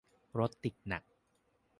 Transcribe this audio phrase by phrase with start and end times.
[0.39, 1.03] รถติดหนัก